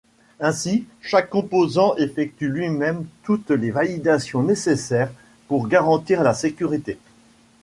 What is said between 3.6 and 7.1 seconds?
validations nécessaires pour garantir la sécurité.